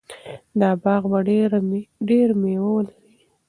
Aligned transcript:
دا 0.59 0.69
باغ 0.83 1.03
به 1.11 1.19
ډېر 2.09 2.27
مېوه 2.41 2.69
ولري. 2.73 3.07